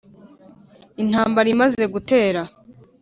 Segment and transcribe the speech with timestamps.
[1.01, 2.41] intambara imaze gutera,